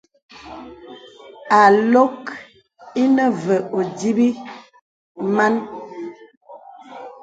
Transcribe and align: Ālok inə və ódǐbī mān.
Ālok 1.61 2.23
inə 3.03 3.25
və 3.43 3.57
ódǐbī 3.79 4.29
mān. 5.35 5.55